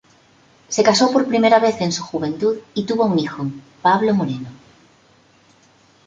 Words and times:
Se 0.67 0.81
casó 0.81 1.11
por 1.13 1.27
primera 1.27 1.59
vez 1.59 1.79
en 1.79 1.91
su 1.91 2.01
juventud 2.01 2.57
y 2.73 2.87
tuvo 2.87 3.05
un 3.05 3.19
hijo, 3.19 3.45
Pablo 3.83 4.15
Moreno. 4.15 4.49